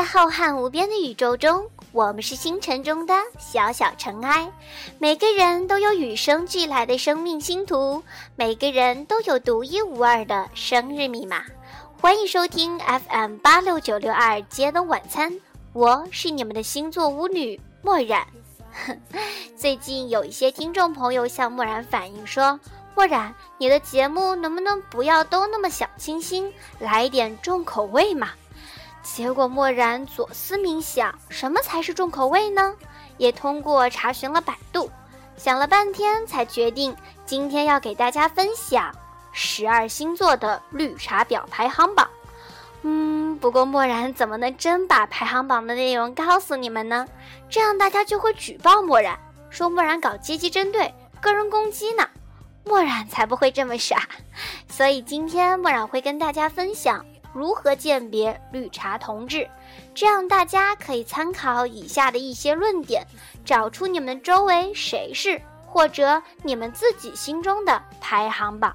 [0.00, 1.62] 在浩瀚无边的宇宙中，
[1.92, 4.50] 我们是星辰中的小小尘埃。
[4.98, 8.02] 每个人都有与生俱来的生命星图，
[8.34, 11.42] 每个人都有独一无二的生日密码。
[12.00, 15.38] 欢迎收听 FM 八六九六二接龙晚餐，
[15.74, 18.26] 我是你们的星座巫女墨染。
[19.54, 22.58] 最近有一些听众朋友向墨染反映说
[22.96, 28.30] ：“墨染，你的节目能不能不要都那么小清新，来一点重口味嘛？”
[29.02, 32.74] 结果墨染左思冥想，什么才是重口味呢？
[33.16, 34.90] 也通过查询了百度，
[35.36, 38.94] 想了半天才决定今天要给大家分享
[39.32, 42.08] 十二星座的绿茶婊排行榜。
[42.82, 47.06] 嗯，不过墨染怎么能真把排行榜的内容告诉你们呢？
[47.50, 49.18] 这样大家就会举报墨染，
[49.50, 52.08] 说墨染搞阶级针对、个人攻击呢。
[52.64, 54.08] 墨染才不会这么傻，
[54.68, 59.48] 所以今天墨染会跟大家分享如何鉴别绿茶同志，
[59.94, 63.06] 这样大家可以参考以下的一些论点，
[63.44, 68.74] 找出你们周围谁是或者你们自己心中的排行榜。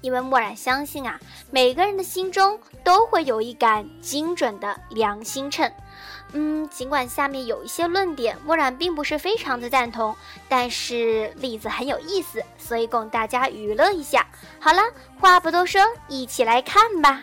[0.00, 1.18] 因为墨染相信啊，
[1.50, 5.72] 每个人的心中都会有一杆精准的量心秤。
[6.34, 10.14] 嗯，尽管下面有一些论点墨染并不是非常的赞同，
[10.46, 14.26] 但是例子很有意思，所以供大家娱乐一下。
[14.60, 14.82] 好了，
[15.18, 17.22] 话不多说，一起来看吧。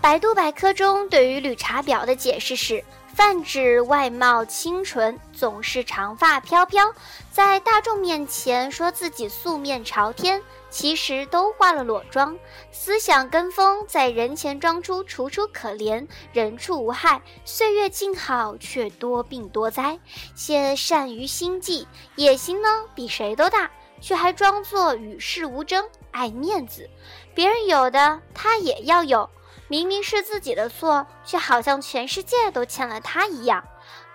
[0.00, 6.92] 百度百科中对于绿茶婊的解释是：泛指外貌清纯，总是长发飘飘，
[7.30, 10.42] 在大众面前说自己素面朝天，
[10.74, 12.36] 其实都化了裸妆；
[12.72, 19.96] 思想跟风，在人前装出楚楚可怜，人畜无害，岁月静好却多病多灾，
[20.34, 21.86] 且善于心计，
[22.16, 23.70] 野心呢比谁都大，
[24.00, 26.90] 却还装作与世无争，爱面子，
[27.36, 29.30] 别人有的他也要有。
[29.68, 33.62] 明明是自己的错，却好像全世界都欠了他一样。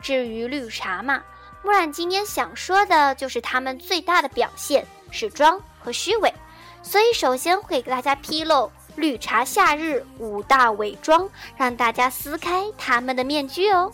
[0.01, 1.23] 至于绿茶嘛，
[1.63, 6.33] 木染今天想说的就是他们最大的表现是装和虚伪。
[6.81, 13.91] 所以首先会给大家披露绿茶夏日五大伪装，让大家撕开他们的面具哦。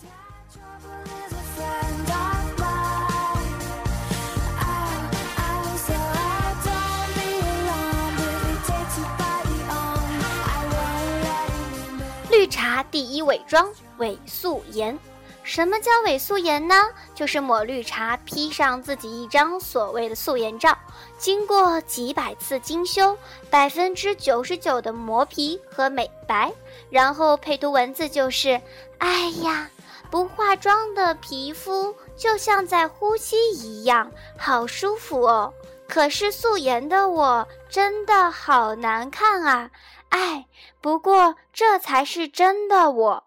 [12.31, 14.97] 绿茶第一伪装伪素颜，
[15.45, 16.73] 什么叫伪素颜呢？
[17.13, 20.75] 就是抹绿茶 P 上自己一张所谓的素颜照，
[21.19, 23.15] 经过几百次精修，
[23.51, 26.51] 百分之九十九的磨皮和美白，
[26.89, 28.59] 然后配图文字就是
[28.97, 29.69] ：“哎呀，
[30.09, 35.53] 不化妆的皮肤就像在呼吸一样，好舒服哦。
[35.87, 39.69] 可是素颜的我真的好难看啊。”
[40.09, 40.47] 哎，
[40.81, 43.23] 不过这才是真的我。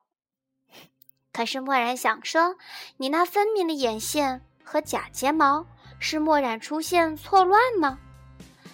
[1.39, 2.57] 可是墨染想说，
[2.97, 5.65] 你那分明的眼线和假睫毛，
[6.01, 7.97] 是墨染出现错乱吗？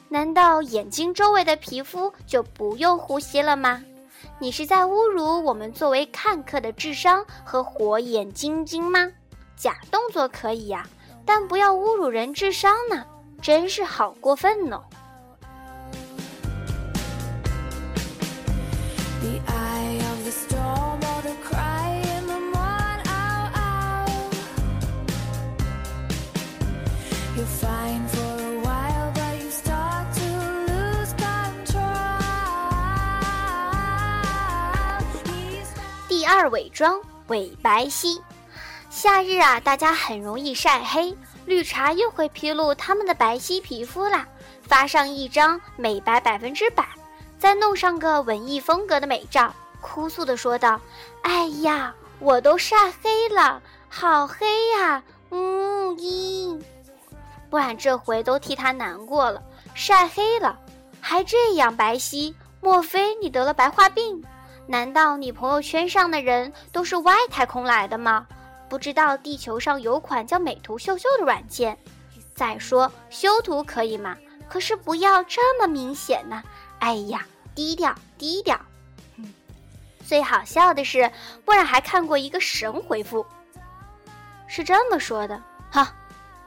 [0.09, 3.85] 难道眼睛周围的皮肤就不用呼吸了吗？
[4.39, 9.13] 你是在侮辱我们作为看客的智商和火眼金睛吗？
[9.55, 10.89] 假动作可以呀，
[11.27, 13.05] 但不要侮辱人智商呢，
[13.43, 14.83] 真是好过分呢。
[36.35, 38.21] 二伪装伪白皙，
[38.91, 41.17] 夏日啊，大家很容易晒黑，
[41.47, 44.27] 绿茶又会披露他们的白皙皮肤啦，
[44.63, 46.85] 发上一张美白百分之百，
[47.39, 50.81] 再弄上个文艺风格的美照，哭诉的说道
[51.23, 55.01] ：“哎呀，我都晒黑了，好黑呀！”
[55.31, 56.61] 嗯，咦，
[57.49, 59.41] 不然这回都替他难过了，
[59.73, 60.59] 晒黑了，
[61.01, 64.21] 还这样白皙，莫非你得了白化病？
[64.67, 68.27] 难道你朋友圈上的人都是外太空来的吗？
[68.69, 71.77] 不知道地球上有款叫美图秀秀的软件。
[72.35, 74.17] 再说修图可以吗？
[74.49, 76.43] 可是不要这么明显呢。
[76.81, 78.59] 哎呀，低调低调。
[79.17, 79.33] 嗯
[80.07, 81.11] 最好笑的是，
[81.45, 83.25] 不然还看过一个神回复，
[84.47, 85.41] 是这么说的：
[85.71, 85.95] 哈，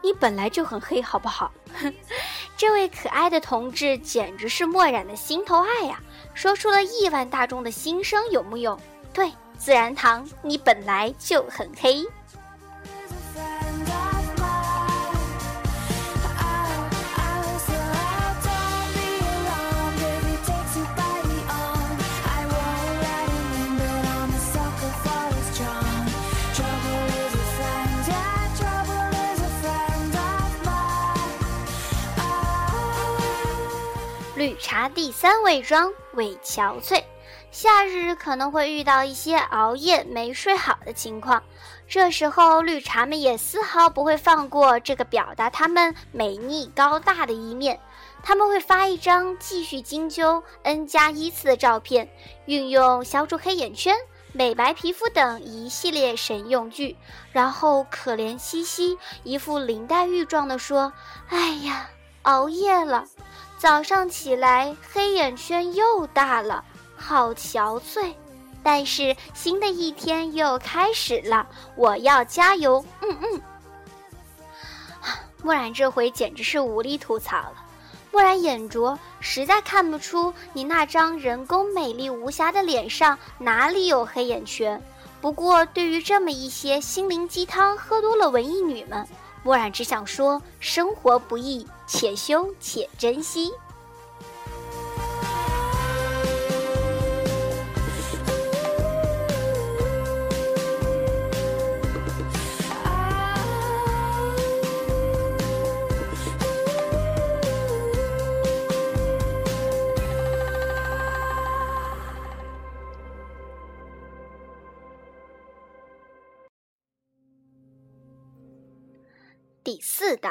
[0.04, 1.52] 你本来就很黑，好不好？
[2.58, 6.00] 这位可爱的同志简直是墨染的心头爱呀！
[6.38, 8.80] 说出了亿万大众的心声，有木有？
[9.12, 12.06] 对，自然堂，你本来就很黑。
[34.48, 37.04] 绿茶第三伪装伪憔悴。
[37.52, 41.44] 夏日可能会遇到一些熬夜没睡好的情况，
[41.86, 47.78] 这时候绿茶们也丝毫不会放过这个表达他们美丽高大的一面，
[48.24, 52.10] 他们会发一张继续精究 n 加一次的照片，
[52.46, 53.94] 运用消除黑眼圈、
[54.32, 56.96] 美白皮肤等一系列神用具，
[57.34, 60.94] 然后可怜兮兮、一副林黛玉状的说
[61.28, 61.90] ：“哎呀，
[62.22, 63.04] 熬夜了。”
[63.58, 66.64] 早上起来，黑眼圈又大了，
[66.96, 68.14] 好憔悴。
[68.64, 72.84] 但是新的一天又开始了，我要加油。
[73.02, 73.42] 嗯嗯。
[75.42, 77.54] 墨染这回简直是无力吐槽了。
[78.12, 84.82] 墨染眼拙，实在看不出你那张人工美丽无瑕的脸上哪里有黑眼圈。
[85.22, 89.08] 不过，对于这么一些心灵鸡汤喝多了文艺女们。
[89.48, 93.50] 波染只想说：生活不易，且修且珍惜。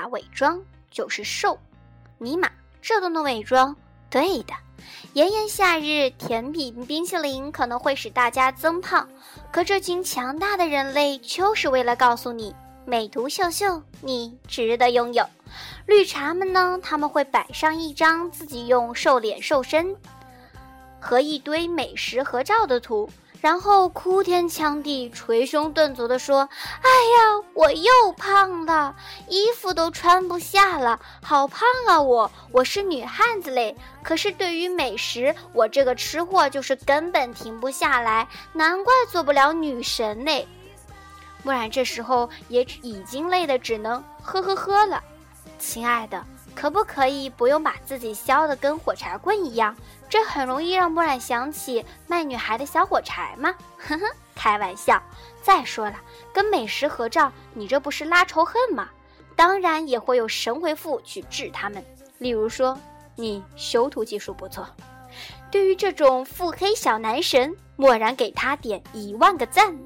[0.06, 1.58] 伪装就是瘦，
[2.18, 2.50] 尼玛，
[2.80, 3.76] 这都能伪装？
[4.08, 4.54] 对的，
[5.14, 9.08] 炎炎夏日，甜品冰淇淋可能会使大家增胖，
[9.52, 12.54] 可这群强大的人类就是为了告诉你，
[12.84, 15.26] 美图秀秀，你值得拥有。
[15.86, 16.78] 绿茶们呢？
[16.82, 19.96] 他们会摆上一张自己用瘦脸瘦身
[21.00, 23.08] 和一堆美食合照的图。
[23.40, 26.48] 然后哭天抢地、捶胸顿足地说
[26.82, 28.96] ：“哎呀，我又胖了，
[29.28, 32.00] 衣服都穿不下了，好胖啊！
[32.00, 40.48] 我我是女汉子嘞，可是对于美食，我这个吃货就是根本停不下来，难怪做不了女神嘞。”
[41.44, 45.00] 木然这时候也已经累得只能呵呵呵了。
[45.58, 46.24] 亲爱的，
[46.54, 49.76] 可不可以不用把自己削得跟火柴棍一样？
[50.08, 54.04] 这很容易让墨染想起卖女孩的小火柴吗， 呵呵，
[54.34, 55.02] 开玩笑。
[55.42, 55.94] 再说了，
[56.32, 58.88] 跟美食合照，你这不是拉仇恨吗？
[59.34, 61.84] 当然也会有神回复去治他们。
[62.18, 62.78] 例如说，
[63.14, 64.66] 你修图技术不错。
[65.50, 69.76] 对于这种腹黑小男神，墨染给他点一万个赞。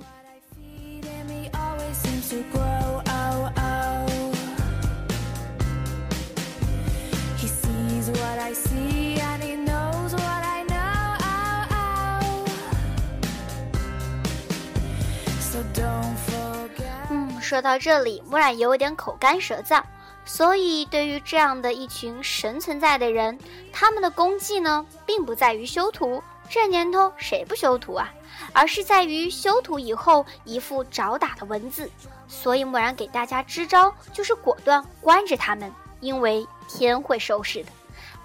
[17.51, 19.83] 说到这里，木染有点口干舌燥，
[20.25, 23.37] 所以对于这样的一群神存在的人，
[23.73, 28.09] 他们的功绩呢，并不在于修图，这年头谁不修图啊？
[28.53, 31.91] 而是在于修图以后一副找打的文字。
[32.29, 37.73] 所以木染给大家支招，就是果断关着他们，因为天会收拾的。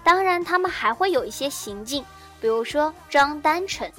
[0.04, 2.04] 当然，他们还会有一些行径，
[2.40, 3.90] 比如说装单纯。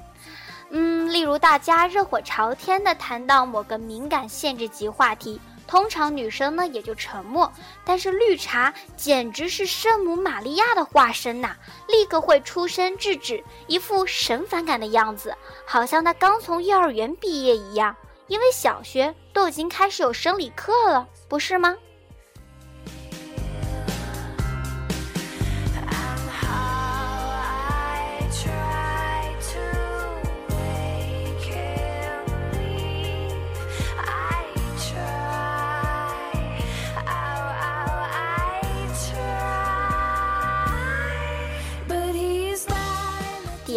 [0.69, 7.51] 嗯，例如大家热火朝天的谈到某个敏感限制级话题，通常女生呢也就沉默。
[7.86, 11.55] 但是绿茶简直是圣母玛利亚的化身呐，
[11.88, 15.33] 立刻会出声制止，一副神反感的样子，
[15.65, 17.95] 好像她刚从幼儿园毕业一样。
[18.27, 21.77] 因为小学都已经开始有生理课了，不是吗？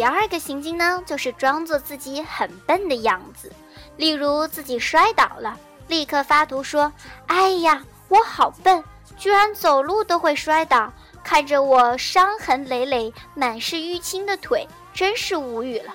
[0.01, 3.53] 第二个行径呢，就是装作自己很笨的样子，
[3.97, 5.55] 例如自己摔倒了，
[5.89, 6.91] 立刻发图说
[7.29, 8.83] ：“哎呀，我好笨，
[9.15, 10.91] 居然走路都会摔倒，
[11.23, 15.93] 看着我伤痕累累、满是淤青的腿，真是无语了。”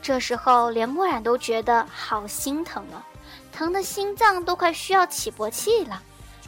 [0.00, 3.04] 这时候连墨染都觉得好心疼啊，
[3.52, 6.00] 疼的心脏都快需要起搏器了。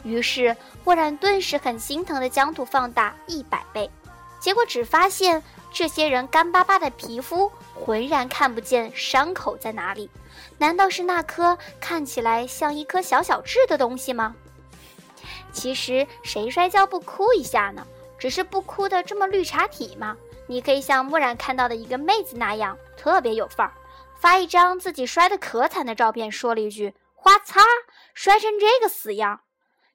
[0.03, 3.87] 于是墨染顿时很心疼的将图放大一百倍，
[4.39, 5.43] 结果只发现。
[5.75, 10.09] 这些人干巴巴的皮肤浑然看不见伤口在哪里。
[10.57, 14.33] 难道是那颗看起来像一颗小小痣的东西吗？
[15.51, 17.85] 其实谁摔跤不哭一下呢？
[18.17, 20.15] 只是不哭的这么绿茶体吗。
[20.47, 23.73] 你可以像墨染看到的一个妹子那样，特别有范儿，
[24.17, 27.59] 发一张自己摔得可惨的照片，说了一句“花擦，
[28.13, 29.41] 摔成这个死样”，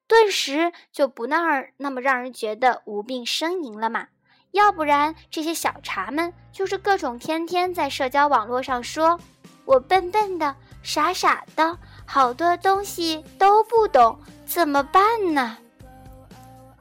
[0.06, 4.08] 顿时就不那儿那么让人觉得无病呻吟了嘛。
[4.52, 9.18] 要不然这些小茶们就是各种天天在社交网络上说。
[9.66, 10.52] 我笨笨的，
[10.82, 15.02] 傻傻的，好多东西都不懂，怎么办
[15.32, 15.56] 呢？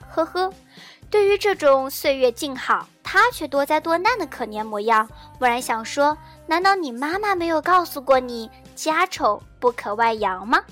[0.10, 0.52] 呵呵，
[1.12, 5.08] 对于这种岁月静好，他却多灾多难的可怜模样，
[5.38, 10.64] 蓦然想说：难道你妈妈没有告诉过你家丑不可外扬吗？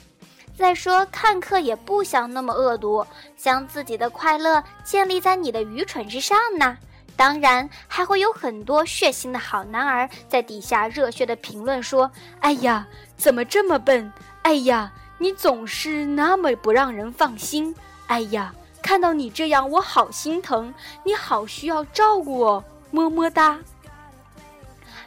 [0.56, 6.76] 再说看客也不想那么恶毒，将自己的快乐建立在你的愚蠢之上呢？
[7.18, 12.10] 当然，还会有很多血腥的好男儿在底下热血的评论说
[12.40, 14.14] ：“哎呀，怎么这么笨？
[14.44, 17.76] 哎呀，你总是那么不让人放心。
[18.06, 20.72] 哎呀，看到你这样，我好心疼，
[21.04, 23.60] 你好需要照顾哦，么么哒。”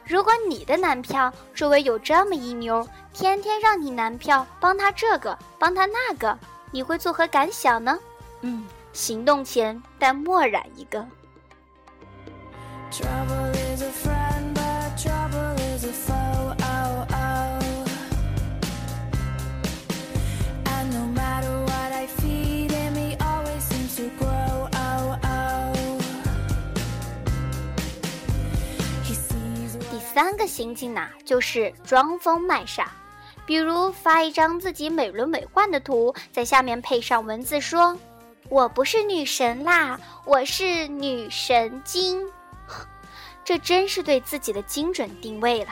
[0.04, 6.36] 如果你的男票周围有这么一妞，天天让你男票帮他这个帮他那个，
[6.72, 7.96] 你会作何感想呢？
[8.40, 11.06] 嗯，行动前带墨染一个。
[12.90, 12.98] 第
[30.12, 32.90] 三个行径呢，就是装疯卖傻，
[33.46, 37.96] 比如发一张自己美轮美奂的图，在下面配上文字说
[38.50, 42.20] ：“我不是女神啦，我是女神经。”
[43.50, 45.70] 这真是对自己的精准定位了。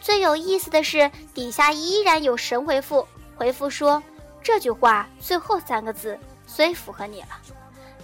[0.00, 3.06] 最有意思的是，底下依然有神回复，
[3.36, 4.02] 回复说
[4.42, 7.28] 这句话最后三个字最符合你了。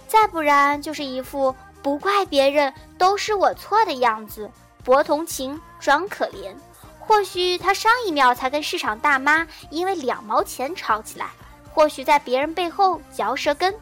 [0.07, 4.47] 再不然就是一副不怪别人，都是我错的样子，
[4.83, 6.53] 博同情装可怜。
[6.99, 11.31] 或许他上一秒才跟市场大妈因为两毛钱吵起来，
[11.73, 13.73] 或许在别人背后嚼舌根。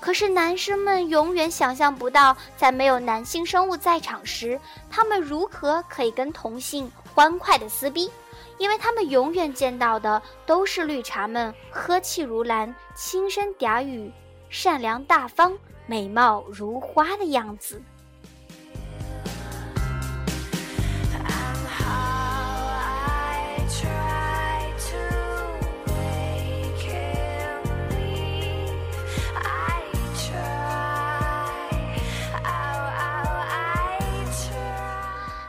[0.00, 8.10] 可是男生们永远想象不到，在没有男性生物在场时，他们如何可以跟同性欢快的撕逼，
[8.58, 14.10] 因为他们永远见到的都是绿茶们呵气如兰、轻声嗲语、
[14.48, 17.82] 善良大方、美貌如花的样子。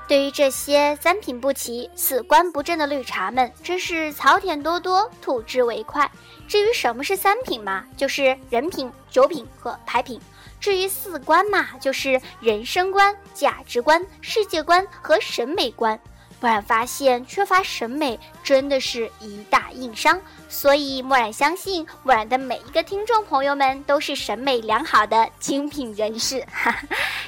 [0.09, 6.09] 对于这些三品不齐、四观不正的绿茶们，真是槽点多多，吐之为快。
[6.47, 10.19] 至于什么是三品嘛，就是人品、酒品和牌品；
[10.59, 15.97] 至于四观嘛，就是人生观、价值观、世界观和审美观。
[16.39, 26.43] 不然发现缺乏审美真的是一大硬伤，所以墨染相信墨染的每一个听众朋友们都是审美良好的精品人士。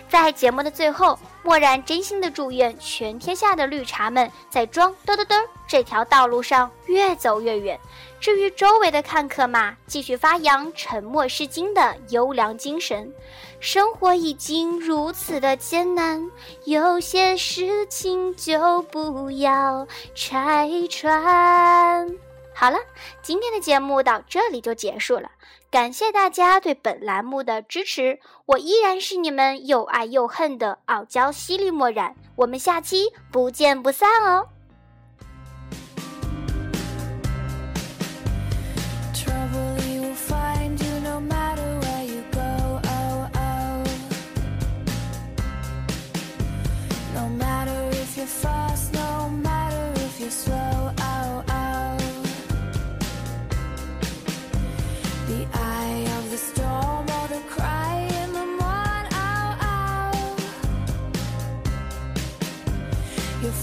[0.09, 7.79] 在节目的最后，墨染真心的祝愿全天下的绿茶们在装嘚嘚嘚这条道路上越走越远。
[8.19, 13.11] 至于周围的看客嘛，继续发扬沉默是金的优良精神。
[13.59, 16.29] 生活已经如此的艰难，
[16.65, 22.15] 有些事情就不要拆穿。
[22.53, 22.77] 好了，
[23.23, 25.31] 今天的节目到这里就结束了，
[25.71, 28.19] 感谢大家对本栏目的支持。
[28.45, 34.49] 我依然是你们又爱又恨的傲娇犀利墨染，我们下期不见不散哦。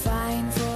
[0.08, 0.67] fine